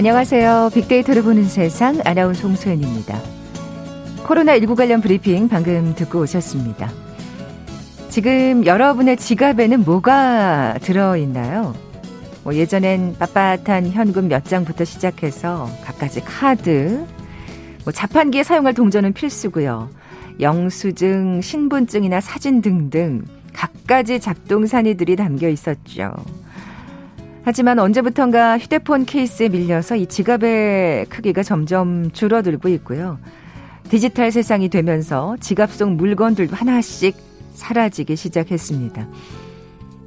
[0.00, 0.70] 안녕하세요.
[0.72, 3.20] 빅데이터를 보는 세상 아나운서 홍소연입니다.
[4.24, 6.90] 코로나19 관련 브리핑 방금 듣고 오셨습니다.
[8.08, 11.74] 지금 여러분의 지갑에는 뭐가 들어있나요?
[12.44, 17.04] 뭐 예전엔 빳빳한 현금 몇 장부터 시작해서 갖가지 카드,
[17.84, 19.90] 뭐 자판기에 사용할 동전은 필수고요.
[20.40, 26.14] 영수증, 신분증이나 사진 등등 갖가지 잡동사니들이 담겨 있었죠.
[27.42, 33.18] 하지만 언제부턴가 휴대폰 케이스에 밀려서 이 지갑의 크기가 점점 줄어들고 있고요.
[33.88, 37.16] 디지털 세상이 되면서 지갑 속 물건들도 하나씩
[37.54, 39.08] 사라지기 시작했습니다.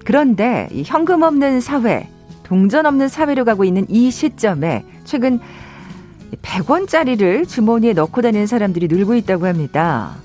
[0.06, 2.08] 그런데 이 현금 없는 사회,
[2.44, 5.40] 동전 없는 사회로 가고 있는 이 시점에 최근
[6.42, 10.16] 100원짜리를 주머니에 넣고 다니는 사람들이 늘고 있다고 합니다.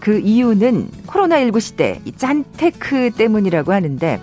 [0.00, 4.20] 그 이유는 코로나19 시대 이 짠테크 때문이라고 하는데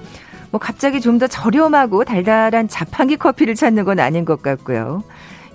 [0.57, 5.03] 뭐 갑자기 좀 더 저렴하고 달달한 자판기 커피를 찾는 건 아닌 것 같고요.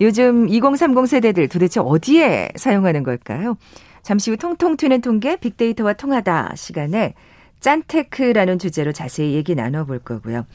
[0.00, 3.56] 요즘 2030 세대들 도대체 어디에 사용하는 걸까요?
[4.03, 7.14] 잠시 후 통통 튀는 통계 빅데이터와 통하다 시간에
[7.61, 10.47] 짠테크라는 주제로 자세히 얘기 나눠볼 거고요.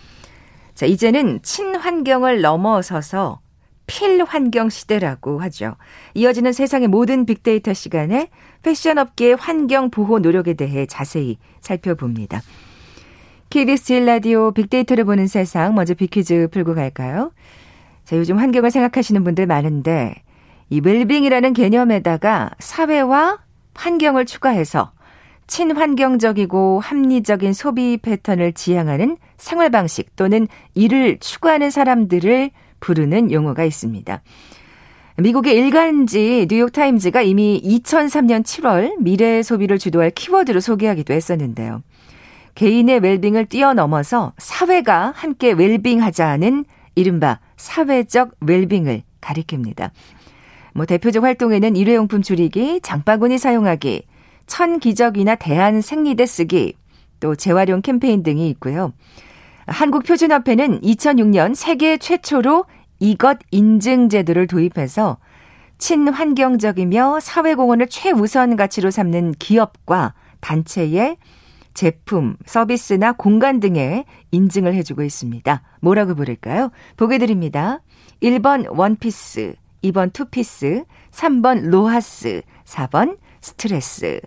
[0.76, 3.40] 자, 이제는 친환경을 넘어서서
[3.86, 5.76] 필환경 시대라고 하죠.
[6.16, 8.30] 이어지는 세상의 모든 빅데이터 시간에
[8.62, 12.42] 패션 업계의 환경 보호 노력에 대해 자세히 살펴봅니다.
[13.50, 17.32] KBS 제일 라디오 빅데이터를 보는 세상 먼저 빅퀴즈 풀고 갈까요?
[18.04, 20.16] 자, 요즘 환경을 생각하시는 분들 많은데
[20.70, 23.40] 이 웰빙이라는 개념에다가 사회와
[23.74, 24.92] 환경을 추가해서
[25.48, 34.22] 친환경적이고 합리적인 소비 패턴을 지향하는 생활 방식 또는 이를 추구하는 사람들을 부르는 용어가 있습니다.
[35.20, 41.82] 미국의 일간지 뉴욕타임즈가 이미 2003년 7월 미래 소비를 주도할 키워드로 소개하기도 했었는데요.
[42.58, 49.92] 개인의 웰빙을 뛰어넘어서 사회가 함께 웰빙하자는 이른바 사회적 웰빙을 가리킵니다.
[50.74, 54.08] 뭐 대표적 활동에는 일회용품 줄이기, 장바구니 사용하기,
[54.48, 56.74] 천기적이나 대한 생리대 쓰기,
[57.20, 58.92] 또 재활용 캠페인 등이 있고요.
[59.68, 62.66] 한국표준협회는 2006년 세계 최초로
[62.98, 65.18] 이것 인증 제도를 도입해서
[65.78, 71.18] 친환경적이며 사회공헌을 최우선 가치로 삼는 기업과 단체의
[71.78, 75.62] 제품, 서비스나 공간 등에 인증을 해주고 있습니다.
[75.82, 76.72] 뭐라고 부를까요?
[76.96, 77.82] 보기 드립니다.
[78.24, 84.20] 1번 원피스, 2번 투피스, 3번 로하스, 4번 스트레스.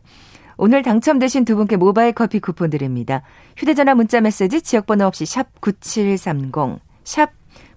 [0.59, 3.23] 오늘 당첨되신 두 분께 모바일 커피 쿠폰 드립니다.
[3.57, 7.33] 휴대전화 문자 메시지 지역번호 없이 샵 9730, 샵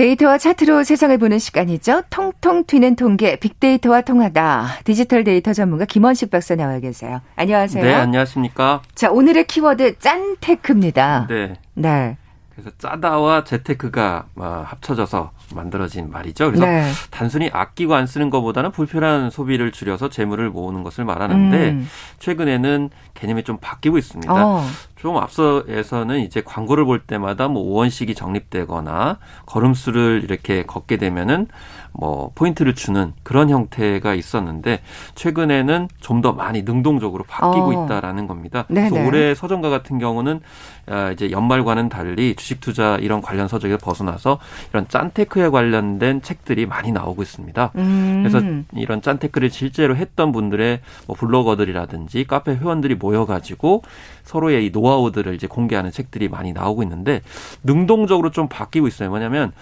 [0.00, 2.04] 데이터와 차트로 세상을 보는 시간이죠.
[2.08, 4.78] 통통 튀는 통계 빅데이터와 통하다.
[4.84, 7.20] 디지털 데이터 전문가 김원식 박사 나와 계세요.
[7.36, 7.84] 안녕하세요.
[7.84, 8.80] 네, 안녕하십니까.
[8.94, 11.26] 자, 오늘의 키워드 짠테크입니다.
[11.28, 11.52] 네.
[11.74, 12.16] 네.
[12.48, 16.46] 그래서 짜다와 재테크가 어, 합쳐져서 만들어진 말이죠.
[16.46, 16.90] 그래서 네.
[17.10, 21.88] 단순히 아끼고 안 쓰는 것보다는 불필요한 소비를 줄여서 재물을 모으는 것을 말하는데 음.
[22.18, 24.32] 최근에는 개념이 좀 바뀌고 있습니다.
[24.32, 24.64] 어.
[24.96, 31.48] 좀 앞서에서는 이제 광고를 볼 때마다 뭐 5원씩이 적립되거나 걸음수를 이렇게 걷게 되면은
[31.92, 34.80] 뭐 포인트를 주는 그런 형태가 있었는데
[35.16, 37.84] 최근에는 좀 더 많이 능동적으로 바뀌고 어.
[37.84, 38.64] 있다라는 겁니다.
[38.68, 38.90] 네네.
[38.90, 40.40] 그래서 올해 서점가 같은 경우는
[40.86, 44.38] 아, 이제 연말과는 달리 주식 투자 이런 관련 서적에 벗어나서
[44.70, 47.72] 이런 짠테크에 관련된 책들이 많이 나오고 있습니다.
[47.76, 48.22] 음.
[48.22, 48.44] 그래서
[48.78, 53.82] 이런 짠테크를 실제로 했던 분들의 뭐 블로거들이라든지 카페 회원들이 모여가지고
[54.24, 57.22] 서로의 이 노하우들을 이제 공개하는 책들이 많이 나오고 있는데
[57.62, 59.08] 능동적으로 좀 바뀌고 있어요.
[59.08, 59.52] 뭐냐면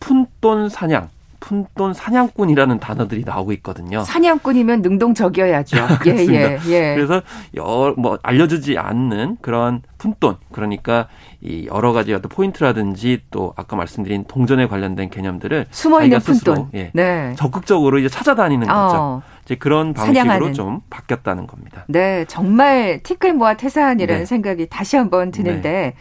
[0.00, 1.08] 푼돈 사냥
[1.40, 4.02] 푼돈 사냥꾼이라는 단어들이 나오고 있거든요.
[4.04, 5.76] 사냥꾼이면 능동적이어야죠.
[6.06, 6.94] 예, 예, 예.
[6.94, 7.22] 그래서
[7.56, 11.08] 여, 뭐 알려주지 않는 그런 푼돈 그러니까
[11.40, 16.90] 이 여러 가지 어떤 포인트라든지 또 아까 말씀드린 동전에 관련된 개념들을 숨어 있는 푼돈 예,
[16.94, 17.34] 네.
[17.36, 18.96] 적극적으로 이제 찾아다니는 거죠.
[18.96, 19.22] 어.
[19.44, 20.54] 이제 그런 방식으로 사냥하는.
[20.54, 21.84] 좀 바뀌었다는 겁니다.
[21.88, 24.26] 네, 정말 티끌 모아 태산이라는 네.
[24.26, 25.94] 생각이 다시 한번 드는데 네.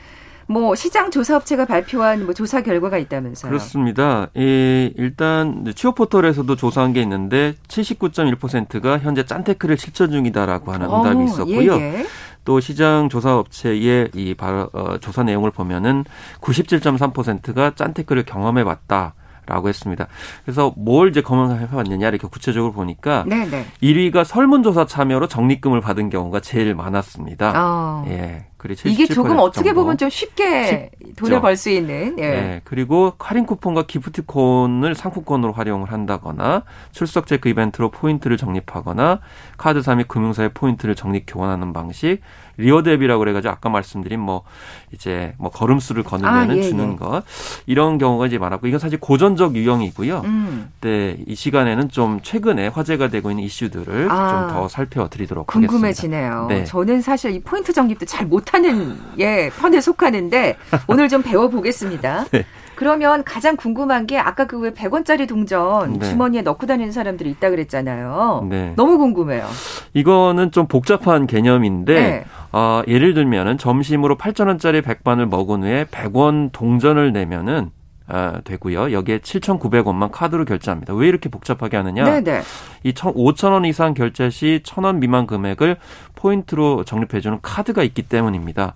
[0.49, 3.51] 뭐 시장 조사 업체가 발표한 뭐 조사 결과가 있다면서요.
[3.51, 4.29] 그렇습니다.
[4.35, 11.23] 예, 일단 취업 포털에서도 조사한 게 있는데 79.1%가 현재 짠테크를 실천 중이다라고 하는 응답이 어,
[11.23, 11.75] 있었고요.
[11.75, 12.05] 예, 예.
[12.45, 16.03] 또 시장 조사 업체의 이 어, 조사 내용을 보면은
[16.41, 19.13] 97.3%가 짠테크를 경험해 봤다.
[19.49, 20.07] 라고 했습니다.
[20.45, 23.65] 그래서 뭘 이제 검증해 봤느냐 이렇게 구체적으로 보니까 네네.
[23.81, 27.53] 1위가 설문조사 참여로 적립금을 받은 경우가 제일 많았습니다.
[27.55, 28.05] 어.
[28.07, 28.45] 예.
[28.57, 29.71] 그리 이게 조금 어떻게.
[29.71, 31.13] 보면 좀 쉽게 쉽죠.
[31.15, 32.19] 돈을 벌 수 있는.
[32.19, 32.23] 예.
[32.23, 32.61] 예.
[32.65, 39.21] 그리고 할인 쿠폰과 기프티콘을 상품권으로 활용을 한다거나 출석 체크 이벤트로 포인트를 적립하거나
[39.57, 42.19] 카드사 및 금융사의 포인트를 적립 교환하는 방식
[42.59, 44.43] reward 앱이라고 그래가지고 아까 말씀드린 뭐
[44.91, 46.95] 이제 뭐 걸음수를 걸으면은 아, 예, 주는 예.
[46.95, 47.23] 것
[47.65, 50.21] 이런 경우가 이제 많았고 이건 사실 고전적 유형이고요.
[50.25, 50.71] 음.
[50.81, 56.31] 네, 이 시간에는 좀 최근에 화제가 되고 있는 이슈들을 아, 좀더 살펴드리도록 궁금해지네요.
[56.31, 56.53] 하겠습니다.
[56.53, 56.63] 네.
[56.65, 60.57] 저는 사실 이 포인트 적립도 잘 못하는 예 편에 속하는데
[60.87, 62.25] 오늘 좀 배워보겠습니다.
[62.31, 62.45] 네.
[62.79, 66.05] 그러면 가장 궁금한 게 아까 그 왜 100원짜리 동전 네.
[66.05, 68.47] 주머니에 넣고 다니는 사람들이 있다 그랬잖아요.
[68.49, 68.73] 네.
[68.75, 69.45] 너무 궁금해요.
[69.93, 72.25] 이거는 좀 복잡한 개념인데 네.
[72.51, 77.71] 어, 예를 들면은 점심으로 8,000원짜리 백반을 먹은 후에 100원 동전을 내면은
[78.11, 78.91] 아, 되고요.
[78.91, 80.95] 여기에 7,900원만 카드로 결제합니다.
[80.95, 82.03] 왜 이렇게 복잡하게 하느냐?
[82.03, 82.41] 네네.
[82.83, 85.77] 이 5,000원 이상 결제 시 1,000원 미만 금액을
[86.15, 88.73] 포인트로 적립해주는 카드가 있기 때문입니다.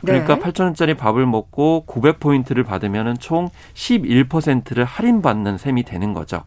[0.00, 0.40] 그러니까 네.
[0.40, 6.44] 8,000원짜리 밥을 먹고 900포인트를 받으면 총 11%를 할인받는 셈이 되는 거죠.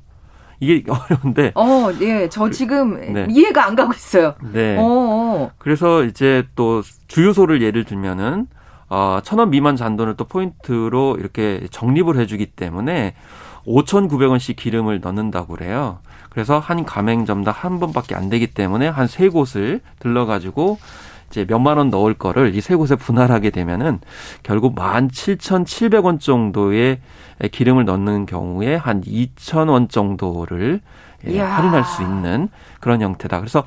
[0.62, 1.52] 이게 어려운데.
[1.56, 2.30] 어, 예.
[2.30, 3.28] 저 지금 네.
[3.30, 4.36] 이해가 안 가고 있어요.
[4.54, 4.78] 네.
[4.78, 5.52] 어, 어.
[5.58, 8.48] 그래서 이제 또 주유소를 예를 들면은
[8.94, 13.16] 어, 천 원 미만 잔돈을 또 포인트로 이렇게 적립을 해주기 때문에
[13.66, 16.00] 5,900원씩 기름을 넣는다고 그래요.
[16.30, 20.78] 그래서 한 가맹점당 한 번밖에 안 되기 때문에 한 세 곳을 들러가지고
[21.30, 24.02] 이제 몇만 원 넣을 거를 이 세 곳에 분할하게 되면은
[24.44, 27.00] 결국 17,700원 정도의
[27.52, 30.82] 기름을 넣는 경우에 한 2,000원 정도를
[31.28, 33.40] 예, 할인할 수 있는 그런 형태다.
[33.40, 33.64] 그래서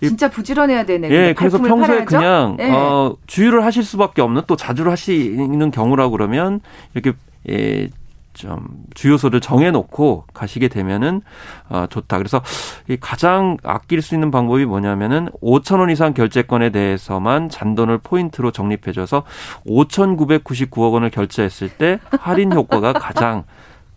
[0.00, 1.10] 진짜 부지런해야 되네.
[1.10, 2.06] 예, 그래서 평소에 팔아야죠?
[2.06, 2.70] 그냥 네.
[2.70, 6.60] 어 주유를 하실 수밖에 없는 또 자주를 하시는 경우라 그러면
[6.94, 7.12] 이렇게
[7.48, 7.88] 예,
[8.34, 11.22] 좀 주요소를 정해놓고 가시게 되면은
[11.70, 12.18] 어, 좋다.
[12.18, 12.42] 그래서
[12.88, 19.22] 이 가장 아낄 수 있는 방법이 뭐냐면은 5천 원 이상 결제권에 대해서만 잔돈을 포인트로 적립해줘서
[19.66, 23.44] 5,999억 원을 결제했을 때 할인 효과가 가장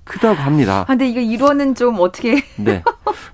[0.07, 0.81] 크다고 합니다.
[0.81, 2.43] 아, 근데 이거 1원은 좀 어떻게.
[2.57, 2.83] 네.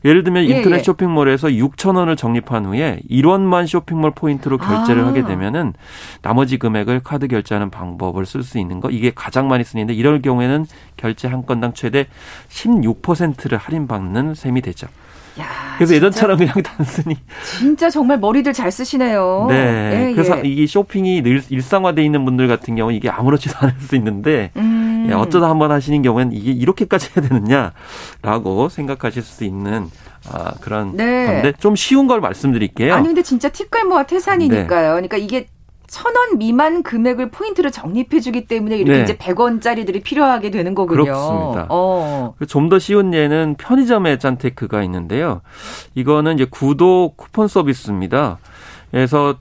[0.05, 0.83] 예를 들면 예, 인터넷 예.
[0.83, 5.07] 쇼핑몰에서 6천 원을 적립한 후에 1원만 쇼핑몰 포인트로 결제를 아.
[5.07, 5.73] 하게 되면은
[6.21, 10.65] 나머지 금액을 카드 결제하는 방법을 쓸 수 있는 거 이게 가장 많이 쓰는데 이럴 경우에는
[10.97, 12.07] 결제 한 건당 최대
[12.49, 14.87] 16%를 할인받는 셈이 되죠.
[15.39, 15.45] 야,
[15.77, 19.47] 그래서 예전처럼 그냥 단순히 진짜 정말 머리들 잘 쓰시네요.
[19.49, 20.09] 네.
[20.09, 20.47] 예, 그래서 예.
[20.47, 24.72] 이 쇼핑이 늘 일상화돼 있는 분들 같은 경우 이게 아무렇지도 않을 수 있는데 음.
[25.09, 29.89] 예, 어쩌다 한 번 하시는 경우에는 이게 이렇게까지 해야 되느냐라고 생각하실 수 있는
[30.31, 31.25] 아, 그런 네.
[31.25, 32.93] 건데 좀 쉬운 걸 말씀드릴게요.
[32.93, 34.87] 아니 근데 진짜 팁갈모와 태산이니까요.
[34.87, 34.91] 네.
[34.93, 35.47] 그러니까 이게
[35.87, 39.03] 천원 미만 금액을 포인트로 적립해주기 때문에 이렇게 네.
[39.03, 41.03] 이제 100원짜리들이 필요하게 되는 거군요.
[41.03, 41.67] 그렇습니다.
[41.69, 42.33] 어.
[42.47, 45.41] 좀더 쉬운 예는 편의점의 짠테크가 있는데요.
[45.93, 48.39] 이거는 이제 구독 쿠폰 서비스입니다.
[48.89, 49.35] 그래서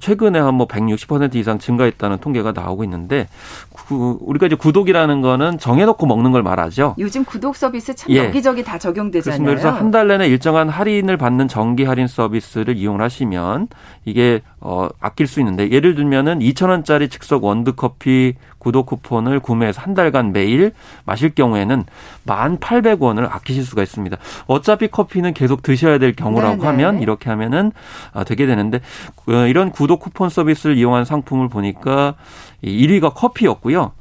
[0.00, 3.28] 최근에 한 뭐 160% 이상 증가했다는 통계가 나오고 있는데
[3.70, 6.94] 구, 우리가 이제 구독이라는 거는 정해놓고 먹는 걸 말하죠.
[6.98, 8.24] 요즘 구독 서비스 참 예.
[8.24, 9.44] 여기저기 다 적용되잖아요.
[9.44, 13.68] 그래서 한 달 내내 일정한 할인을 받는 정기 할인 서비스를 이용하시면
[14.04, 18.34] 이게 어 아낄 수 있는데 예를 들면은 2,000원짜리 즉석 원두 커피
[18.66, 20.72] 구독 쿠폰을 구매해서 한 달간 매일
[21.04, 21.84] 마실 경우에는
[22.26, 24.16] 1,800원을 아끼실 수가 있습니다.
[24.48, 26.66] 어차피 커피는 계속 드셔야 될 경우라고 네네.
[26.66, 27.70] 하면 이렇게 하면은
[28.12, 28.80] 아, 되게 되는데
[29.28, 32.16] 어, 이런 구독 쿠폰 서비스를 이용한 상품을 보니까
[32.64, 33.92] 1위가 커피였고요.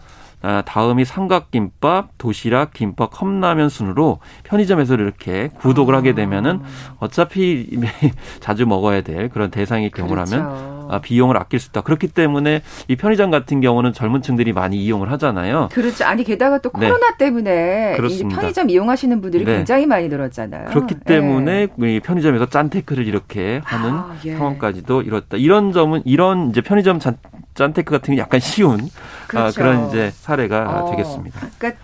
[0.41, 6.61] 아, 다음이 삼각김밥, 도시락, 김밥, 컵라면 순으로 편의점에서 이렇게 구독을 하게 되면은
[6.99, 7.69] 어차피
[8.41, 10.74] 자주 먹어야 될 그런 대상의 경우라면 그렇죠.
[10.89, 11.81] 아, 비용을 아낄 수 있다.
[11.81, 15.69] 그렇기 때문에 이 편의점 같은 경우는 젊은 층들이 많이 이용을 하잖아요.
[15.71, 16.05] 그렇죠.
[16.05, 16.87] 아니 게다가 또 네.
[16.87, 19.57] 코로나 때문에 이 편의점 이용하시는 분들이 네.
[19.57, 20.69] 굉장히 많이 늘었잖아요.
[20.69, 21.99] 그렇기 때문에 네.
[21.99, 24.35] 편의점에서 짠 테크를 이렇게 하는 아, 예.
[24.35, 25.37] 상황까지도 이뤘다.
[25.37, 27.17] 이런 점은 이런 이제 편의점 짠,
[27.53, 29.47] 짠테크 같은 게 약간 쉬운 아, 그렇죠.
[29.47, 31.39] 아, 그런 이제 사례가 어, 되겠습니다.
[31.57, 31.81] 그러니까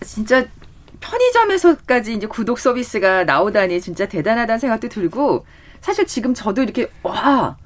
[0.00, 0.44] 진짜
[1.00, 5.44] 편의점에서까지 이제 구독 서비스가 나오다니 진짜 대단하다는 생각도 들고
[5.80, 7.56] 사실 지금 저도 이렇게 와,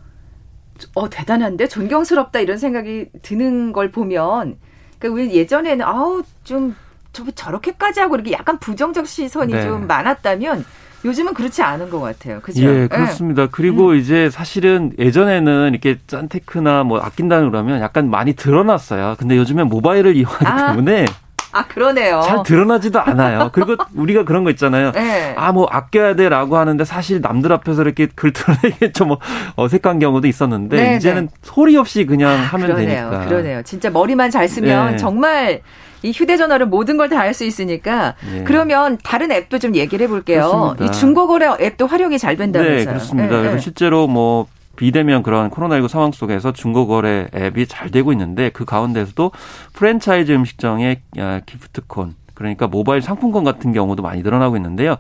[0.94, 4.56] 어 대단한데 존경스럽다 이런 생각이 드는 걸 보면
[4.98, 6.74] 그러니까 예전에는 아우 좀
[7.12, 9.62] 저, 저렇게까지 하고 이렇게 약간 부정적 시선이 네.
[9.62, 10.64] 좀 많았다면
[11.04, 12.40] 요즘은 그렇지 않은 것 같아요.
[12.40, 12.62] 그죠?
[12.62, 13.42] 예, 그렇습니다.
[13.42, 13.48] 네.
[13.50, 13.96] 그리고 음.
[13.96, 19.16] 이제 사실은 예전에는 이렇게 짠테크나 뭐 아낀다 그러면 약간 많이 드러났어요.
[19.18, 20.68] 근데 요즘엔 모바일을 이용하기 아.
[20.68, 21.06] 때문에
[21.52, 22.20] 아, 그러네요.
[22.24, 23.50] 잘 드러나지도 않아요.
[23.52, 24.92] 그리고 우리가 그런 거 있잖아요.
[24.92, 25.34] 네.
[25.36, 29.16] 아, 뭐 아껴야 돼라고 하는데 사실 남들 앞에서 이렇게 글 드러내기 좀
[29.56, 31.32] 어색한 경우도 있었는데 네, 이제는 네.
[31.42, 33.10] 소리 없이 그냥 아, 하면 그러네요.
[33.10, 33.24] 되니까.
[33.26, 33.62] 그러네요.
[33.62, 34.96] 진짜 머리만 잘 쓰면 네.
[34.98, 35.60] 정말
[36.02, 38.44] 이 휴대전화를 모든 걸 다 할 수 있으니까 예.
[38.44, 40.42] 그러면 다른 앱도 좀 얘기를 해볼게요.
[40.76, 40.84] 그렇습니다.
[40.84, 42.78] 이 중고거래 앱도 활용이 잘 된다면서요.
[42.78, 43.42] 네, 그렇습니다.
[43.42, 43.58] 네, 네.
[43.58, 44.46] 실제로 뭐
[44.78, 49.32] 비대면 그런 코로나19 상황 속에서 중고거래 앱이 잘 되고 있는데 그 가운데서도
[49.72, 51.00] 프랜차이즈 음식점의
[51.46, 54.94] 기프트콘 그러니까 모바일 상품권 같은 경우도 많이 늘어나고 있는데요.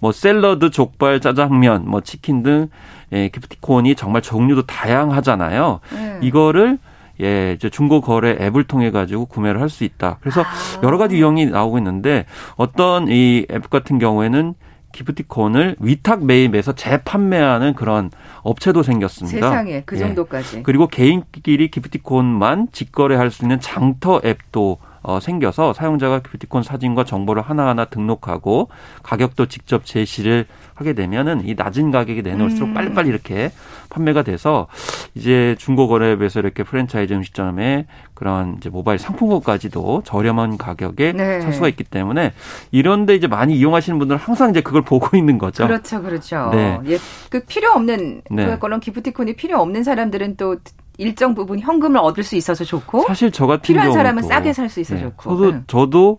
[0.00, 2.68] 뭐 샐러드, 족발, 짜장면, 뭐 치킨 등
[3.12, 5.78] 예, 기프티콘이 정말 종류도 다양하잖아요.
[5.94, 6.18] 네.
[6.22, 6.78] 이거를
[7.20, 10.18] 예, 이제 중고 거래 앱을 통해 가지고 구매를 할 수 있다.
[10.20, 10.46] 그래서 아.
[10.82, 12.26] 여러 가지 유형이 나오고 있는데
[12.56, 14.54] 어떤 이 앱 같은 경우에는
[14.92, 18.10] 기프티콘을 위탁 매입해서 재판매하는 그런
[18.42, 19.48] 업체도 생겼습니다.
[19.48, 20.00] 세상에 그 예.
[20.00, 20.58] 정도까지.
[20.58, 20.62] 예.
[20.62, 27.84] 그리고 개인끼리 기프티콘만 직거래할 수 있는 장터 앱도 어, 생겨서 사용자가 기프티콘 사진과 정보를 하나하나
[27.86, 28.68] 등록하고
[29.02, 32.74] 가격도 직접 제시를 하게 되면은 이 낮은 가격에 내놓을수록 음.
[32.74, 33.52] 빨리빨리 이렇게
[33.90, 34.68] 판매가 돼서
[35.14, 41.40] 이제 중고거래앱에서 이렇게 프랜차이즈 음식점에 그런 이제 모바일 상품권까지도 저렴한 가격에 네.
[41.40, 42.32] 살 수가 있기 때문에
[42.70, 45.66] 이런데 이제 많이 이용하시는 분들은 항상 이제 그걸 보고 있는 거죠.
[45.66, 46.50] 그렇죠, 그렇죠.
[46.52, 46.78] 네.
[46.86, 48.58] 예, 그 필요 없는 네.
[48.58, 50.56] 그런 기프티콘이 필요 없는 사람들은 또
[50.98, 54.80] 일정 부분 현금을 얻을 수 있어서 좋고 사실 저 같은 필요한 사람은 싸게 살 수
[54.80, 55.02] 있어 네.
[55.02, 55.60] 좋고 저도 네.
[55.66, 56.18] 저도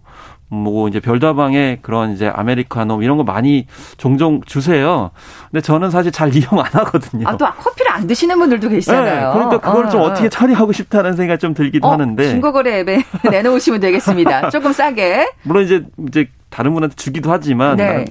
[0.50, 3.66] 뭐 이제 별다방에 그런 이제 아메리카노 이런 거 많이
[3.98, 5.10] 종종 주세요.
[5.50, 7.28] 근데 저는 사실 잘 이용 안 하거든요.
[7.28, 9.28] 아, 또 커피를 안 드시는 분들도 계시잖아요.
[9.30, 12.30] 네, 그러니까 그걸 어, 좀 어떻게 처리하고 싶다는 생각이 좀 들기도 어, 하는데.
[12.30, 14.50] 중고거래 앱에 내놓으시면 되겠습니다.
[14.52, 15.28] 조금 싸게.
[15.42, 18.06] 물론 이제 이제 다른 분한테 주기도 하지만 네.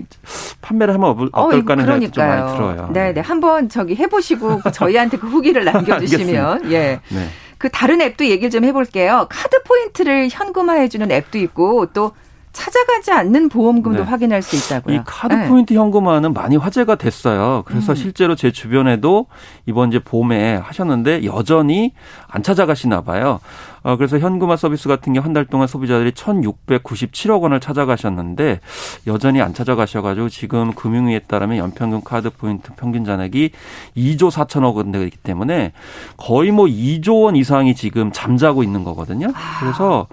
[0.63, 2.91] 판매를 하면 어떨까 하는 생각이 좀 많이 들어요.
[2.93, 3.21] 네, 네.
[3.21, 7.01] 한번 저기 해보시고 저희한테 그 후기를 남겨주시면 예.
[7.09, 7.29] 네.
[7.57, 9.29] 그 다른 앱도 얘기를 좀 해볼게요.
[9.31, 12.11] 카드 포인트를 현금화해주는 앱도 있고 또
[12.53, 14.11] 찾아가지 않는 보험금도 네.
[14.11, 14.97] 확인할 수 있다고요.
[14.97, 15.49] 이 카드 네.
[15.49, 17.63] 포인트 현금화는 많이 화제가 됐어요.
[17.65, 17.95] 그래서 음.
[17.95, 19.27] 실제로 제 주변에도
[19.67, 21.93] 이번 이제 봄에 하셨는데 여전히
[22.29, 23.39] 안 찾아가시나 봐요.
[23.85, 28.61] 어, 그래서 현금화 서비스 같은 게 한 달 동안 소비자들이 1,697억 원을 찾아가셨는데
[29.07, 33.51] 여전히 안 찾아가셔가지고 지금 금융위에 따르면 연평균 카드 포인트 평균 잔액이
[33.97, 35.73] 2조 4천억 원 되기 때문에
[36.17, 39.29] 거의 뭐 2조 원 이상이 지금 잠자고 있는 거거든요.
[39.35, 39.61] 아.
[39.61, 40.07] 그래서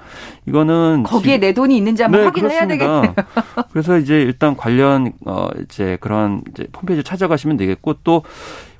[0.45, 3.13] 이거는 거기에 지금, 내 돈이 있는지 한번 네, 확인을 해야 되겠네요.
[3.71, 8.23] 그래서 이제 일단 관련 어 이제 그런 이제 홈페이지 찾아가시면 되겠고 또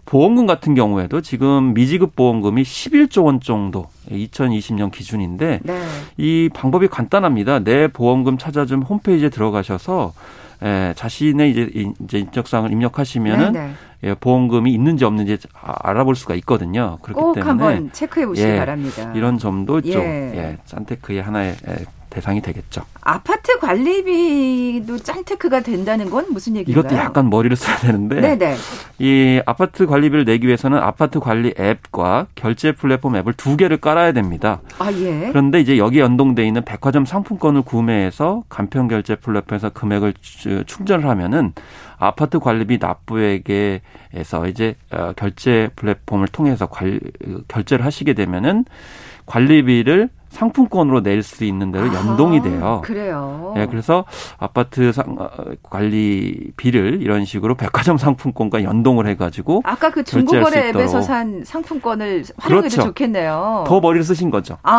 [0.09, 5.81] 보험금 같은 경우에도 지금 미지급 보험금이 11조 원 정도 2020년 기준인데 네.
[6.17, 7.59] 이 방법이 간단합니다.
[7.59, 10.13] 내 보험금 찾아준 홈페이지에 들어가셔서
[10.63, 13.73] 예, 자신의 이제 이제 인적사항을 입력하시면은 네, 네.
[14.03, 16.97] 예, 보험금이 있는지 없는지 알아볼 수가 있거든요.
[17.03, 19.13] 그렇기 꼭 때문에 한번 체크해 보시기 예, 바랍니다.
[19.15, 22.81] 이런 점도 좀 예, 예 짠테크의 하나의 예, 대상이 되겠죠.
[23.01, 26.81] 아파트 관리비도 짠테크가 된다는 건 무슨 얘기인가요?
[26.81, 28.55] 이것도 약간 머리를 써야 되는데 네네.
[28.99, 34.61] 이 아파트 관리비를 내기 위해서는 아파트 관리 앱과 결제 플랫폼 앱을 두 개를 깔아야 됩니다.
[34.79, 35.29] 아 예.
[35.29, 40.13] 그런데 이제 여기 연동돼 있는 백화점 상품권을 구매해서 간편 결제 플랫폼에서 금액을
[40.65, 41.53] 충전을 하면은
[41.97, 46.99] 아파트 관리비 납부액에서 이제 어, 결제 플랫폼을 통해서 관,
[47.47, 48.65] 결제를 하시게 되면은
[49.25, 52.65] 관리비를 상품권으로 낼 수 있는 대로 연동이 돼요.
[52.65, 53.53] 아, 그래요.
[53.57, 54.05] 예, 그래서
[54.37, 55.29] 아파트 상, 어,
[55.63, 62.87] 관리비를 이런 식으로 백화점 상품권과 연동을 해가지고 아까 그 중고거래 앱에서 산 상품권을 활용해도 그렇죠.
[62.89, 63.65] 좋겠네요.
[63.67, 64.57] 더 머리를 쓰신 거죠.
[64.63, 64.71] 아,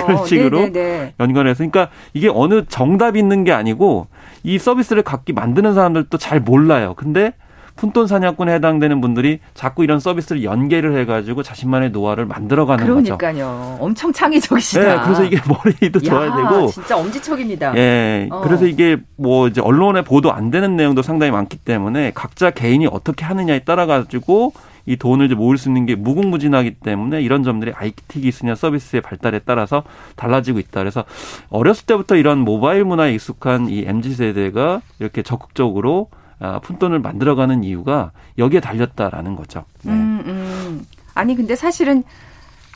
[0.00, 0.06] 어, 어.
[0.06, 1.14] 그런 식으로 네네네.
[1.20, 4.06] 연관해서 그러니까 이게 어느 정답이 있는 게 아니고
[4.42, 6.94] 이 서비스를 갖기 만드는 사람들도 잘 몰라요.
[6.96, 7.32] 근데
[7.76, 13.18] 푼돈 사냥꾼에 해당되는 분들이 자꾸 이런 서비스를 연계를 해가지고 자신만의 노화를 만들어가는 거죠.
[13.18, 13.78] 그러니까요.
[13.80, 14.80] 엄청 창의적이시다.
[14.96, 16.68] 네, 그래서 이게 머리도 좋아야 되고.
[16.68, 17.76] 진짜 엄지척입니다.
[17.76, 18.28] 예.
[18.30, 18.42] 어.
[18.42, 23.24] 그래서 이게 뭐 이제 언론에 보도 안 되는 내용도 상당히 많기 때문에 각자 개인이 어떻게
[23.24, 24.52] 하느냐에 따라 가지고
[24.86, 29.40] 이 돈을 이제 모을 수 있는 게 무궁무진하기 때문에 이런 점들이 IT 기술이나 서비스의 발달에
[29.44, 29.82] 따라서
[30.16, 30.80] 달라지고 있다.
[30.80, 31.04] 그래서
[31.48, 36.16] 어렸을 때부터 이런 모바일 문화에 익숙한 이 MZ 세대가 이렇게 적극적으로 아,
[36.62, 39.64] 푼돈을 만들어가는 이유가 여기에 달렸다라는 거죠.
[39.82, 39.92] 네.
[39.92, 40.86] 음, 음.
[41.14, 42.02] 아니 근데 사실은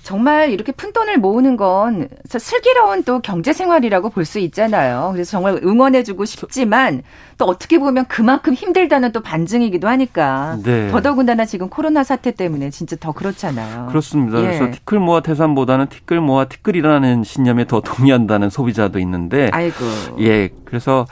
[0.09, 5.11] 정말 이렇게 푼 돈을 모으는 건 슬기로운 또 경제 생활이라고 볼 수 있잖아요.
[5.13, 7.03] 그래서 정말 응원해주고 싶지만
[7.37, 10.89] 또 어떻게 보면 그만큼 힘들다는 또 반증이기도 하니까 네.
[10.91, 13.87] 더더군다나 지금 코로나 사태 때문에 진짜 더 그렇잖아요.
[13.89, 14.39] 그렇습니다.
[14.39, 14.45] 예.
[14.45, 19.77] 그래서 티끌 모아 태산보다는 티끌 모아 티끌이라는 신념에 더 동의한다는 소비자도 있는데, 아이고,
[20.21, 21.07] 예, 그래서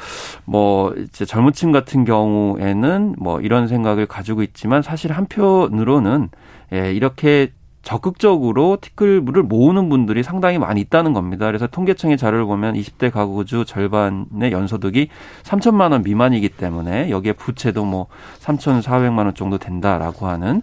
[0.47, 6.31] 뭐 이제 젊은 층 같은 경우에는 뭐 이런 생각을 가지고 있지만 사실 한편으로는
[6.73, 7.53] 예, 이렇게
[7.87, 11.47] 적극적으로 티끌물을 모으는 분들이 상당히 많이 있다는 겁니다.
[11.47, 15.09] 그래서 통계청의 자료를 보면 20대 가구주 절반의 연소득이
[15.45, 18.09] 3천만 원 미만이기 때문에 여기에 부채도 뭐
[18.41, 20.63] 3,400만 원 정도 된다라고 하는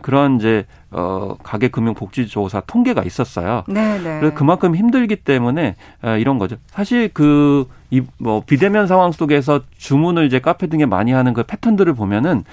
[0.00, 3.64] 그런 이제 어, 가계금융복지조사 통계가 있었어요.
[3.66, 4.20] 네, 네.
[4.20, 6.56] 그래서 그만큼 힘들기 때문에 어, 이런 거죠.
[6.68, 11.94] 사실 그, 이, 뭐, 비대면 상황 속에서 주문을 이제 카페 등에 많이 하는 그 패턴들을
[11.94, 12.44] 보면은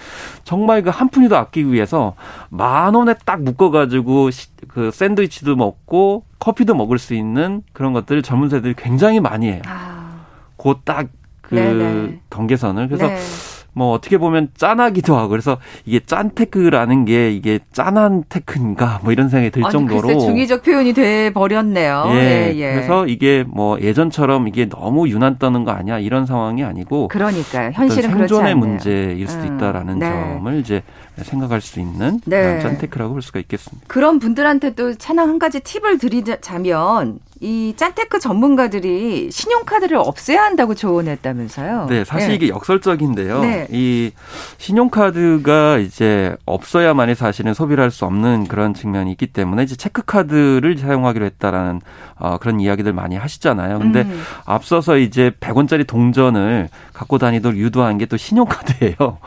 [0.43, 2.15] 정말 그 한 푼이도 아끼기 위해서
[2.49, 8.49] 만 원에 딱 묶어가지고 시, 그 샌드위치도 먹고 커피도 먹을 수 있는 그런 것들을 젊은
[8.49, 9.61] 세대들이 굉장히 많이 해요.
[9.65, 10.25] 아.
[10.57, 12.87] 그딱그 경계선을.
[12.87, 13.17] 그래서 네.
[13.75, 19.27] 뭐 어떻게 보면 짠하기도 하고 그래서 이게 짠 테크라는 게 이게 짠한 테크인가 뭐 이런
[19.27, 22.05] 생각이 들 아니, 정도로 글쎄 중의적 표현이 돼 버렸네요.
[22.11, 26.63] 예, 예, 예, 그래서 이게 뭐 예전처럼 이게 너무 유난 떠는 거 아니야 이런 상황이
[26.63, 27.71] 아니고 그러니까요.
[27.73, 30.09] 현실은 생존의 문제일 수도 음, 있다라는 네.
[30.09, 30.81] 점을 이제
[31.17, 32.59] 생각할 수 있는 네.
[32.61, 33.85] 짠 테크라고 볼 수가 있겠습니다.
[33.87, 41.87] 그런 분들한테 또 찬양 한 가지 팁을 드리자면 이 짠테크 전문가들이 신용카드를 없애야 한다고 조언했다면서요?
[41.89, 42.35] 네, 사실 네.
[42.35, 43.41] 이게 역설적인데요.
[43.41, 43.67] 네.
[43.71, 44.11] 이
[44.57, 51.25] 신용카드가 이제 없어야만이 사실은 소비를 할 수 없는 그런 측면이 있기 때문에 이제 체크카드를 사용하기로
[51.25, 51.81] 했다라는
[52.17, 53.79] 어, 그런 이야기들 많이 하시잖아요.
[53.79, 54.21] 근데 음.
[54.45, 59.17] 앞서서 이제 100원짜리 동전을 갖고 다니도록 유도한 게 또 신용카드예요.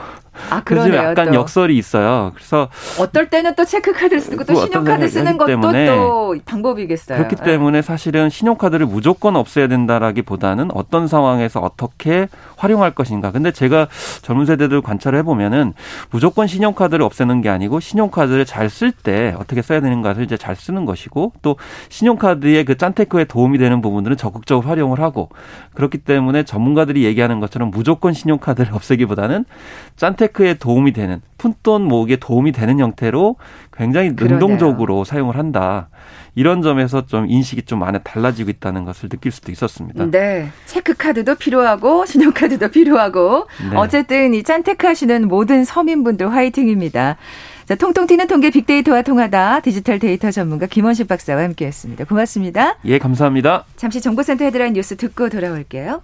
[0.51, 0.97] 아, 그러네요.
[0.97, 1.35] 약간 또.
[1.35, 2.33] 역설이 있어요.
[2.35, 2.69] 그래서
[2.99, 7.19] 어떨 때는 또 체크카드를 쓰고 또 신용카드 쓰는 것도 또 방법이겠어요.
[7.19, 12.29] 그렇기 때문에 사실은 신용카드를 무조건 없애야 된다라기보다는 어떤 상황에서 어떻게
[12.59, 13.31] 활용할 것인가.
[13.31, 13.89] 근데 제가
[14.23, 15.73] 젊은 세대들 관찰을 해보면은
[16.11, 20.85] 무조건 신용카드를 없애는 게 아니고 신용카드를 잘 쓸 때 어떻게 써야 되는가를 이제 잘 쓰는
[20.85, 21.57] 것이고 또
[21.89, 25.31] 신용카드의 그 짠테크에 도움이 되는 부분들은 적극적으로 활용을 하고
[25.75, 29.45] 그렇기 때문에 전문가들이 얘기하는 것처럼 무조건 신용카드를 없애기보다는
[29.97, 33.37] 짠테크에 도움이 되는 푼돈 모으기에 도움이 되는 형태로
[33.73, 35.89] 굉장히 능동적으로 사용을 한다.
[36.39, 40.07] 이런 점에서 좀 인식이 좀 많이 달라지고 있다는 것을 느낄 수도 있었습니다.
[40.07, 40.49] 네.
[40.67, 43.77] 체크카드도 필요하고 신용카드도 필요하고 네.
[43.77, 47.17] 어쨌든 이 짠테크 하시는 모든 서민분들 화이팅입니다.
[47.65, 52.05] 자, 통통 튀는 통계 빅데이터와 통하다 디지털 데이터 전문가 김원식 박사와 함께했습니다.
[52.05, 52.77] 고맙습니다.
[52.85, 53.65] 예, 감사합니다.
[53.75, 56.03] 잠시 정보센터 헤드라인 뉴스 듣고 돌아올게요.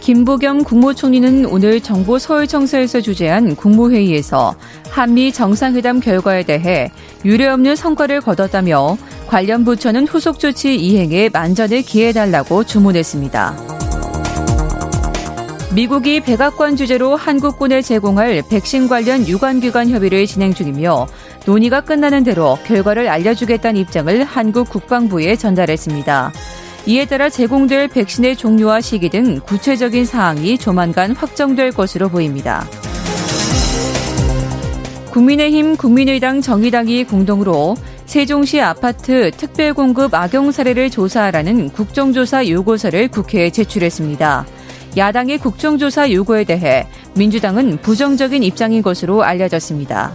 [0.00, 4.54] 김부겸 국무총리는 오늘 정부 서울청사에서 주재한 국무회의에서
[4.88, 6.90] 한미 정상회담 결과에 대해
[7.24, 13.54] 유례없는 성과를 거뒀다며 관련 부처는 후속 조치 이행에 만전을 기해달라고 주문했습니다.
[15.72, 21.06] 미국이 백악관 주재로 한국군에 제공할 백신 관련 유관기관 협의를 진행 중이며
[21.46, 26.32] 논의가 끝나는 대로 결과를 알려주겠다는 입장을 한국 국방부에 전달했습니다.
[26.86, 32.66] 이에 따라 제공될 백신의 종류와 시기 등 구체적인 사항이 조만간 확정될 것으로 보입니다.
[35.10, 44.46] 국민의힘, 국민의당, 정의당이 공동으로 세종시 아파트 특별공급 악용 사례를 조사하라는 국정조사 요구서를 국회에 제출했습니다.
[44.96, 50.12] 야당의 국정조사 요구에 대해 민주당은 부정적인 입장인 것으로 알려졌습니다.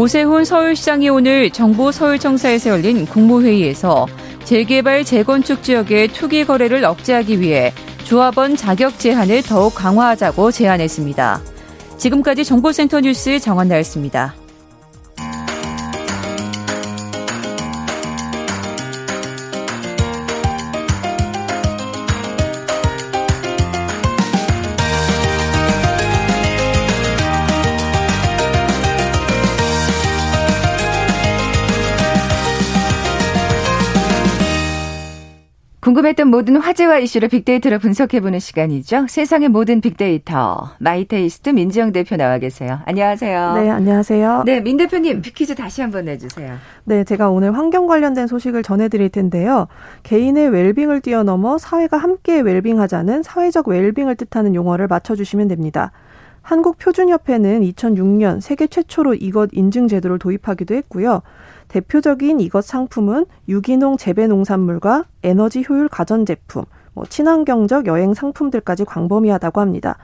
[0.00, 4.06] 오세훈 서울시장이 오늘 정부 서울청사에서 열린 국무회의에서
[4.44, 11.42] 재개발 재건축 지역의 투기 거래를 억제하기 위해 조합원 자격 제한을 더욱 강화하자고 제안했습니다.
[11.98, 14.39] 지금까지 정보센터 뉴스 정원 나였습니다.
[36.00, 39.06] 궁금했던 모든 화제와 이슈를 빅데이터로 분석해보는 시간이죠.
[39.08, 40.70] 세상의 모든 빅데이터.
[40.78, 42.80] 마이테이스트 민지영 대표 나와 계세요.
[42.86, 43.54] 안녕하세요.
[43.54, 44.42] 네, 안녕하세요.
[44.46, 46.56] 네, 민 대표님 빅퀴즈 다시 한번 내주세요.
[46.84, 49.68] 네, 제가 오늘 환경 관련된 소식을 전해드릴 텐데요.
[50.02, 55.92] 개인의 웰빙을 뛰어넘어 사회가 함께 웰빙하자는 사회적 웰빙을 뜻하는 용어를 맞춰주시면 됩니다.
[56.42, 61.22] 한국표준협회는 2006년 세계 최초로 이것 인증 제도를 도입하기도 했고요.
[61.70, 69.96] 대표적인 이것 상품은 유기농 재배 농산물과 에너지 효율 가전제품, 뭐 친환경적 여행 상품들까지 광범위하다고 합니다.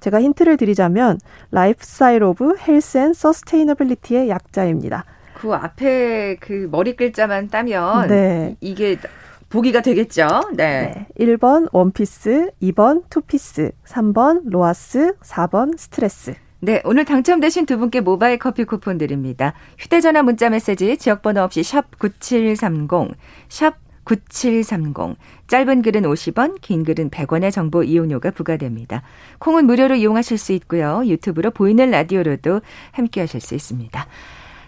[0.00, 1.18] 제가 힌트를 드리자면
[1.52, 5.04] Lifestyle of Health and Sustainability의 약자입니다.
[5.34, 8.56] 그 앞에 그 머리 글자만 따면 네.
[8.60, 8.96] 이게
[9.48, 10.26] 보기가 되겠죠.
[10.54, 11.06] 네.
[11.16, 11.26] 네.
[11.26, 16.34] 1번 원피스, 2번 투피스, 3번 로하스, 4번 스트레스.
[16.64, 19.52] 네, 오늘 당첨되신 두 분께 모바일 커피 쿠폰 드립니다.
[19.78, 22.88] 휴대전화 문자 메시지 지역번호 없이 샵 9730,
[23.50, 23.74] 샵
[24.04, 25.18] 9730.
[25.46, 29.02] 짧은 글은 50원, 긴 글은 100원의 정보 이용료가 부과됩니다.
[29.40, 31.02] 콩은 무료로 이용하실 수 있고요.
[31.04, 34.06] 유튜브로 보이는 라디오로도 함께 하실 수 있습니다.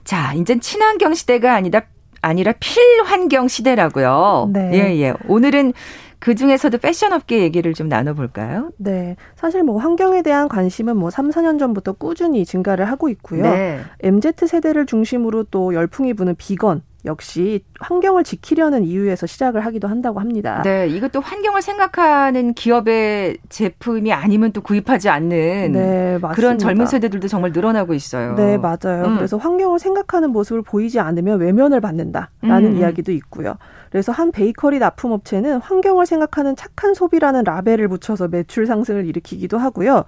[0.04, 1.86] 자, 이젠 친환경 시대가 아니다
[2.20, 4.50] 아니라 필환경 시대라고요.
[4.52, 4.70] 네.
[4.72, 5.14] 예, 예.
[5.28, 5.72] 오늘은
[6.18, 8.70] 그 중에서도 패션 업계 얘기를 좀 나눠볼까요?
[8.78, 9.16] 네.
[9.34, 13.42] 사실 뭐 환경에 대한 관심은 뭐 3, 4년 전부터 꾸준히 증가를 하고 있고요.
[13.42, 13.80] 네.
[14.00, 20.62] MZ 세대를 중심으로 또 열풍이 부는 비건, 역시 환경을 지키려는 이유에서 시작을 하기도 한다고 합니다.
[20.62, 27.52] 네, 이것도 환경을 생각하는 기업의 제품이 아니면 또 구입하지 않는 네, 그런 젊은 세대들도 정말
[27.52, 28.34] 늘어나고 있어요.
[28.34, 29.04] 네, 맞아요.
[29.06, 29.16] 음.
[29.16, 32.76] 그래서 환경을 생각하는 모습을 보이지 않으면 외면을 받는다라는 음.
[32.76, 33.56] 이야기도 있고요.
[33.90, 40.04] 그래서 한 베이커리 납품업체는 환경을 생각하는 착한 소비라는 라벨을 붙여서 매출 상승을 일으키기도 하고요.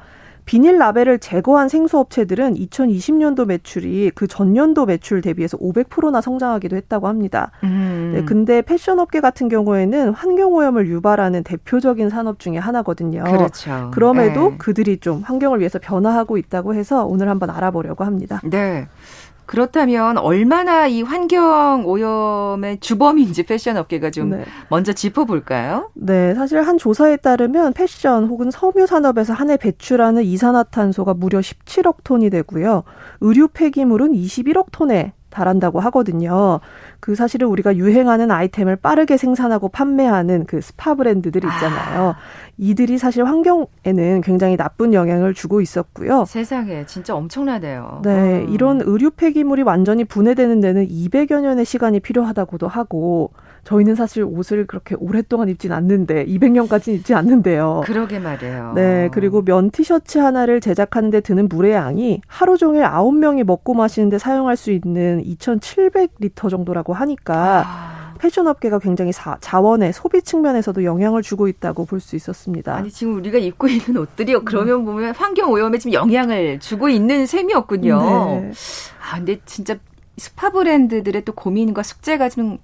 [0.49, 7.51] 비닐 라벨을 제거한 생수업체들은 2020년도 매출이 그 전년도 매출 대비해서 500%나 성장하기도 했다고 합니다.
[7.65, 8.13] 음.
[8.15, 13.25] 네, 근데 패션업계 같은 경우에는 환경오염을 유발하는 대표적인 산업 중의 하나거든요.
[13.25, 13.91] 그렇죠.
[13.93, 14.57] 그럼에도 네.
[14.57, 18.41] 그들이 좀 환경을 위해서 변화하고 있다고 해서 오늘 한번 알아보려고 합니다.
[18.43, 18.89] 네.
[19.49, 24.45] 그렇다면 얼마나 이 환경 오염의 주범인지 패션 업계가 좀 네.
[24.69, 25.91] 먼저 짚어볼까요?
[25.95, 32.05] 네, 사실 한 조사에 따르면 패션 혹은 섬유 산업에서 한 해 배출하는 이산화탄소가 무려 17억
[32.05, 32.85] 톤이 되고요.
[33.23, 36.61] 의류 폐기물은 21억 톤에 달한다고 하거든요.
[37.01, 42.09] 그 사실은 우리가 유행하는 아이템을 빠르게 생산하고 판매하는 그 스파 브랜드들 있잖아요.
[42.11, 42.17] 아.
[42.59, 46.25] 이들이 사실 환경에는 굉장히 나쁜 영향을 주고 있었고요.
[46.27, 48.03] 세상에 진짜 엄청나네요.
[48.05, 48.53] 네, 음.
[48.53, 53.31] 이런 의류 폐기물이 완전히 분해되는 데는 200여 년의 시간이 필요하다고도 하고
[53.69, 57.83] 저희는 사실 옷을 그렇게 오랫동안 입진 않는데 200년까지 입지 않는데요.
[57.85, 58.73] 그러게 말이에요.
[58.75, 64.57] 네, 그리고 면 티셔츠 하나를 제작하는데 드는 물의 양이 하루 종일 9명이 먹고 마시는데 사용할
[64.57, 68.15] 수 있는 2,700리터 정도라고 하니까 아.
[68.19, 72.75] 패션 업계가 굉장히 사, 자원의 소비 측면에서도 영향을 주고 있다고 볼 수 있었습니다.
[72.75, 77.99] 아니 지금 우리가 입고 있는 옷들이 그러면 보면 환경 오염에 지금 영향을 주고 있는 셈이었군요.
[78.01, 78.53] 네.
[79.13, 79.77] 아 근데 진짜
[80.17, 82.59] 스파 브랜드들의 또 고민과 숙제가 좀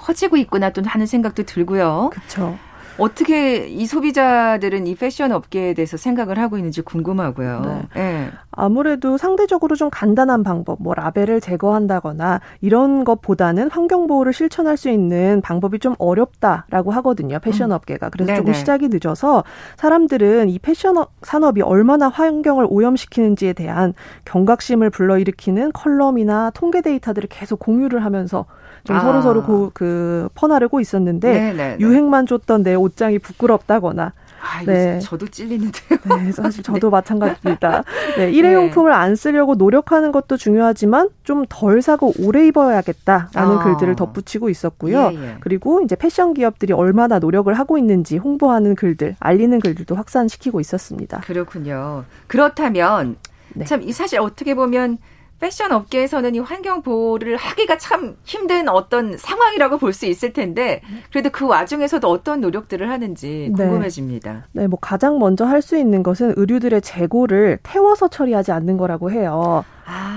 [0.00, 2.10] 커지고 있구나 또 하는 생각도 들고요.
[2.12, 2.58] 그렇죠.
[2.98, 7.62] 어떻게 이 소비자들은 이 패션 업계에 대해서 생각을 하고 있는지 궁금하고요.
[7.64, 7.88] 네.
[7.94, 8.30] 네.
[8.50, 15.40] 아무래도 상대적으로 좀 간단한 방법, 뭐 라벨을 제거한다거나 이런 것보다는 환경 보호를 실천할 수 있는
[15.40, 17.38] 방법이 좀 어렵다라고 하거든요.
[17.38, 17.76] 패션 음.
[17.76, 18.10] 업계가.
[18.10, 18.38] 그래서 네네.
[18.38, 19.44] 조금 시작이 늦어서
[19.76, 23.94] 사람들은 이 패션 산업이 얼마나 환경을 오염시키는지에 대한
[24.26, 28.44] 경각심을 불러일으키는 컬럼이나 통계 데이터들을 계속 공유를 하면서
[28.84, 29.00] 좀 아.
[29.00, 31.76] 서로 서로 그 퍼나르고 있었는데 네네네.
[31.80, 34.12] 유행만 좇던 내 옷장이 부끄럽다거나
[34.42, 34.98] 아, 네.
[35.00, 35.98] 저도 찔리는데요.
[36.18, 37.84] 네, 사실 저도 마찬가지입니다.
[38.16, 38.96] 네, 일회용품을 네.
[38.96, 43.62] 안 쓰려고 노력하는 것도 중요하지만 좀 덜 사고 오래 입어야겠다라는 아.
[43.62, 45.10] 글들을 덧붙이고 있었고요.
[45.12, 45.36] 예, 예.
[45.40, 51.20] 그리고 이제 패션 기업들이 얼마나 노력을 하고 있는지 홍보하는 글들, 알리는 글들도 확산시키고 있었습니다.
[51.20, 52.04] 그렇군요.
[52.26, 53.16] 그렇다면
[53.54, 53.64] 네.
[53.64, 54.98] 참 사실 어떻게 보면
[55.40, 61.30] 패션 업계에서는 이 환경 보호를 하기가 참 힘든 어떤 상황이라고 볼 수 있을 텐데 그래도
[61.30, 63.64] 그 와중에서도 어떤 노력들을 하는지 네.
[63.64, 64.46] 궁금해집니다.
[64.52, 69.10] 네, 네 뭐 가장 먼저 할 수 있는 것은 의류들의 재고를 태워서 처리하지 않는 거라고
[69.10, 69.64] 해요.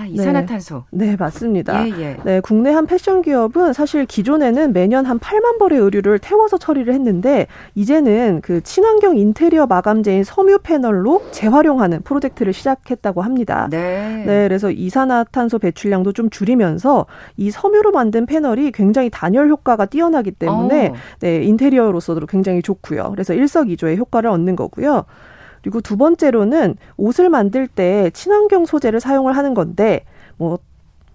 [0.04, 0.84] 아, 이산화탄소.
[0.92, 1.88] 네, 네 맞습니다.
[1.88, 2.18] 예, 예.
[2.26, 7.48] 네, 국내 한 패션 기업은 사실 기존에는 매년 한 8만 벌의 의류를 태워서 처리를 했는데
[7.76, 13.68] 이제는 그 친환경 인테리어 마감재인 섬유 패널로 재활용하는 프로젝트를 시작했다고 합니다.
[13.72, 14.24] 네.
[14.26, 17.06] 네, 그래서 이산화탄소 배출량도 좀 줄이면서
[17.38, 20.94] 이 섬유로 만든 패널이 굉장히 단열 효과가 뛰어나기 때문에 어.
[21.22, 23.10] 네, 인테리어로서도 굉장히 좋고요.
[23.12, 25.06] 그래서 일석이조의 효과를 얻는 거고요.
[25.64, 30.06] 그리고 두 번째로는 옷을 만들 때 친환경 소재를 사용을 하는 건데
[30.38, 30.60] 뭐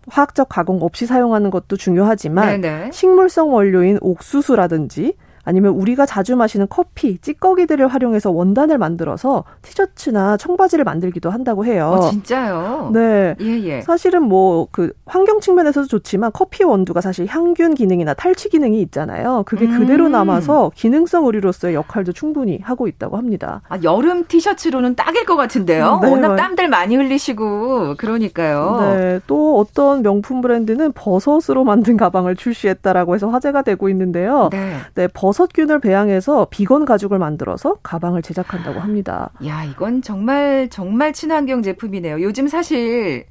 [0.09, 2.91] 화학적 가공 없이 사용하는 것도 중요하지만 네네.
[2.93, 5.15] 식물성 원료인 옥수수라든지
[5.49, 11.99] 아니면 우리가 자주 마시는 커피, 찌꺼기들을 활용해서 원단을 만들어서 티셔츠나 청바지를 만들기도 한다고 해요.
[11.99, 12.91] 어, 진짜요?
[12.93, 13.35] 네.
[13.41, 13.81] 예, 예.
[13.81, 19.45] 사실은 뭐 그 환경 측면에서도 좋지만 커피 원두가 사실 향균 기능이나 탈취 기능이 있잖아요.
[19.47, 19.79] 그게 음.
[19.79, 23.63] 그대로 남아서 기능성 의류로서의 역할도 충분히 하고 있다고 합니다.
[23.69, 26.01] 아, 여름 티셔츠로는 딱일 것 같은데요.
[26.03, 26.11] 네.
[26.11, 28.79] 워낙 땀들 많이 흘리시고 그러니까요.
[28.81, 29.21] 네.
[29.27, 34.49] 또 어떤 명품 브랜드는 버섯으로 만든 가방을 출시했다라고 해서 화제가 되고 있는데요.
[34.53, 34.77] 네.
[34.95, 39.31] 네 버섯 여섯 균을 배양해서 비건 가죽을 만들어서 가방을 제작한다고 합니다.
[39.47, 42.21] 야, 이건 정말 정말 친환경 제품이네요.
[42.23, 43.25] 요즘 사실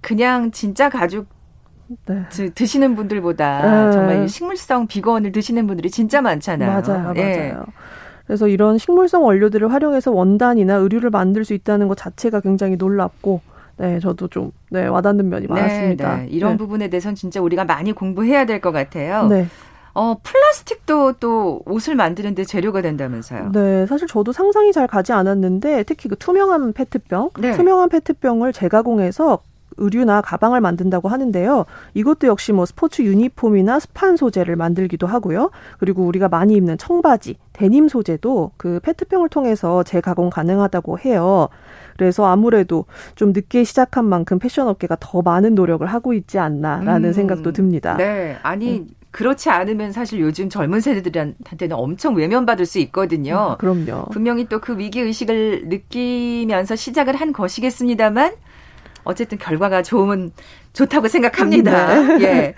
[0.00, 1.26] 그냥 진짜 가죽
[2.06, 2.22] 네.
[2.54, 3.92] 드시는 분들보다 네.
[3.92, 6.80] 정말 식물성 비건을 드시는 분들이 진짜 많잖아요.
[6.80, 7.48] 맞아요, 예.
[7.50, 7.64] 맞아요.
[8.24, 13.40] 그래서 이런 식물성 원료들을 활용해서 원단이나 의류를 만들 수 있다는 것 자체가 굉장히 놀랍고
[13.78, 16.16] 네, 저도 좀 네, 와닿는 면이 네, 많았습니다.
[16.18, 16.56] 네, 이런 네.
[16.58, 19.26] 부분에 대해서는 진짜 우리가 많이 공부해야 될 것 같아요.
[19.26, 19.46] 네.
[19.94, 23.52] 어, 플라스틱도 또 옷을 만드는데 재료가 된다면서요?
[23.52, 27.52] 네, 사실 저도 상상이 잘 가지 않았는데 특히 그 투명한 페트병, 네.
[27.56, 29.40] 투명한 페트병을 재가공해서
[29.78, 31.64] 의류나 가방을 만든다고 하는데요.
[31.94, 35.50] 이것도 역시 뭐 스포츠 유니폼이나 스판 소재를 만들기도 하고요.
[35.78, 41.48] 그리고 우리가 많이 입는 청바지, 데님 소재도 그 페트병을 통해서 재가공 가능하다고 해요.
[41.96, 47.12] 그래서 아무래도 좀 늦게 시작한 만큼 패션 업계가 더 많은 노력을 하고 있지 않나라는 음,
[47.12, 47.96] 생각도 듭니다.
[47.96, 48.36] 네.
[48.42, 48.88] 아니, 음.
[49.10, 53.56] 그렇지 않으면 사실 요즘 젊은 세대들한테는 엄청 외면받을 수 있거든요.
[53.58, 54.06] 음, 그럼요.
[54.10, 58.34] 분명히 또 그 위기 의식을 느끼면서 시작을 한 것이겠습니다만
[59.04, 60.32] 어쨌든 결과가 좋으면
[60.74, 62.16] 좋다고 생각합니다.
[62.18, 62.24] 네.
[62.24, 62.54] 예.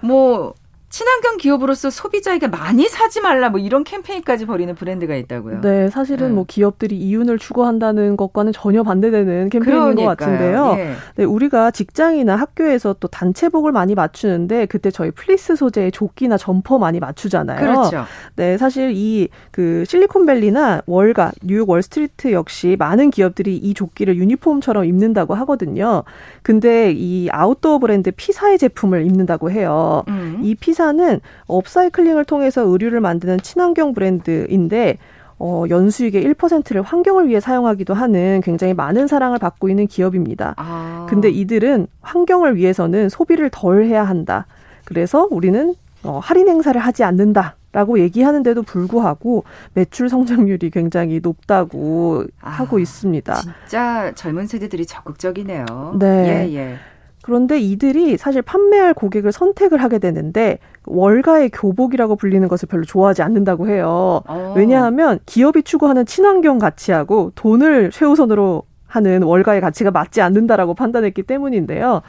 [0.00, 0.54] 뭐
[0.88, 5.60] 친환경 기업으로서 소비자에게 많이 사지 말라 뭐 이런 캠페인까지 벌이는 브랜드가 있다고요.
[5.60, 6.34] 네, 사실은 네.
[6.34, 10.06] 뭐 기업들이 이윤을 추구한다는 것과는 전혀 반대되는 캠페인인 그러니까요.
[10.06, 10.74] 것 같은데요.
[10.74, 10.94] 네.
[11.16, 17.00] 네, 우리가 직장이나 학교에서 또 단체복을 많이 맞추는데 그때 저희 플리스 소재의 조끼나 점퍼 많이
[17.00, 17.60] 맞추잖아요.
[17.60, 18.04] 그렇죠.
[18.36, 25.34] 네, 사실 이 그 실리콘밸리나 월가, 뉴욕 월스트리트 역시 많은 기업들이 이 조끼를 유니폼처럼 입는다고
[25.34, 26.04] 하거든요.
[26.42, 30.04] 근데 이 아웃도어 브랜드 피사의 제품을 입는다고 해요.
[30.08, 30.40] 음.
[30.42, 34.98] 이 피사 회사는 업사이클링을 통해서 의류를 만드는 친환경 브랜드인데
[35.38, 40.54] 어, 연수익의 1%를 환경을 위해 사용하기도 하는 굉장히 많은 사랑을 받고 있는 기업입니다.
[40.56, 41.06] 아.
[41.08, 44.46] 근데 이들은 환경을 위해서는 소비를 덜 해야 한다.
[44.84, 47.56] 그래서 우리는 어, 할인 행사를 하지 않는다.
[47.72, 53.34] 라고 얘기하는데도 불구하고 매출 성장률이 굉장히 높다고 아, 하고 있습니다.
[53.34, 55.96] 진짜 젊은 세대들이 적극적이네요.
[55.98, 56.48] 네.
[56.48, 56.78] 예, 예.
[57.26, 63.68] 그런데 이들이 사실 판매할 고객을 선택을 하게 되는데 월가의 교복이라고 불리는 것을 별로 좋아하지 않는다고
[63.68, 64.22] 해요.
[64.28, 64.54] 어.
[64.56, 72.02] 왜냐하면 기업이 추구하는 친환경 가치하고 돈을 최우선으로 하는 월가의 가치가 맞지 않는다라고 판단했기 때문인데요.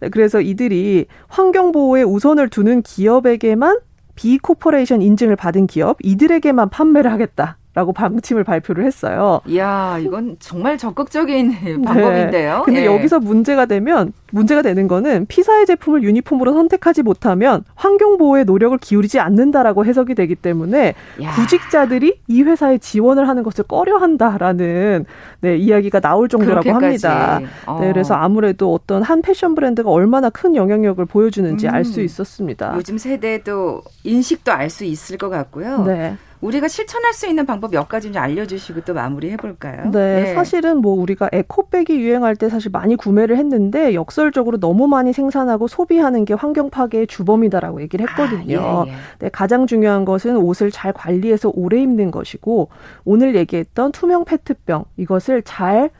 [0.00, 3.78] 네, 그래서 이들이 환경 보호에 우선을 두는 기업에게만
[4.16, 7.56] B Corporation 인증을 받은 기업 이들에게만 판매를 하겠다.
[7.78, 9.40] 라고 방침을 발표를 했어요.
[9.46, 11.80] 이야, 이건 정말 적극적인 네.
[11.80, 12.62] 방법인데요.
[12.64, 12.86] 근데 예.
[12.86, 19.20] 여기서 문제가 되면 문제가 되는 거는 피사의 제품을 유니폼으로 선택하지 못하면 환경 보호에 노력을 기울이지
[19.20, 21.30] 않는다라고 해석이 되기 때문에 야.
[21.36, 25.04] 구직자들이 이 회사에 지원을 하는 것을 꺼려한다라는
[25.40, 27.06] 네, 이야기가 나올 정도라고 그렇게까지.
[27.06, 27.40] 합니다.
[27.66, 27.78] 어.
[27.80, 31.74] 네, 그래서 아무래도 어떤 한 패션 브랜드가 얼마나 큰 영향력을 보여주는지 음.
[31.74, 32.72] 알수 있었습니다.
[32.74, 35.84] 요즘 세대도 인식도 알 수 있을 것 같고요.
[35.84, 36.16] 네.
[36.40, 39.90] 우리가 실천할 수 있는 방법 몇 가지 좀 알려주시고 또 마무리 해 볼까요?
[39.90, 45.12] 네, 네, 사실은 뭐 우리가 에코백이 유행할 때 사실 많이 구매를 했는데 역설적으로 너무 많이
[45.12, 48.60] 생산하고 소비하는 게 환경 파괴의 주범이다라고 얘기를 했거든요.
[48.60, 48.94] 아, 예, 예.
[49.18, 52.68] 네, 가장 중요한 것은 옷을 잘 관리해서 오래 입는 것이고
[53.04, 55.90] 오늘 얘기했던 투명 페트병 이것을 잘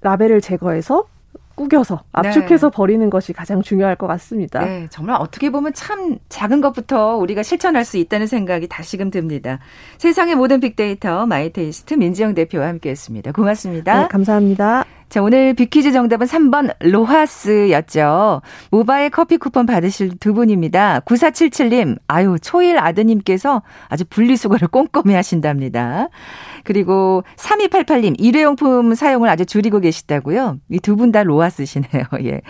[0.00, 1.06] 라벨을 제거해서
[1.58, 2.76] 꾸겨서 압축해서 네.
[2.76, 4.64] 버리는 것이 가장 중요할 것 같습니다.
[4.64, 9.58] 네, 정말 어떻게 보면 참 작은 것부터 우리가 실천할 수 있다는 생각이 다시금 듭니다.
[9.98, 13.32] 세상의 모든 빅데이터 마이테이스트 민지영 대표와 함께했습니다.
[13.32, 14.02] 고맙습니다.
[14.02, 14.84] 네, 감사합니다.
[15.08, 18.42] 자, 오늘 빅퀴즈 정답은 3번 로하스였죠.
[18.70, 21.00] 모바일 커피 쿠폰 받으실 두 분입니다.
[21.00, 26.08] 9477님, 아유, 초일 아드님께서 아주 분리수거를 꼼꼼히 하신답니다.
[26.68, 30.58] 그리고 3288님, 일회용품 사용을 아주 줄이고 계시다고요.
[30.70, 32.04] 이 두 분 다 로하스시네요.
[32.24, 32.42] 예.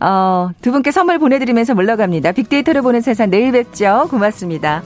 [0.00, 2.32] 어, 두 분께 선물 보내드리면서 물러갑니다.
[2.32, 4.08] 빅데이터를 보는 세상 내일 뵙죠.
[4.10, 4.82] 고맙습니다.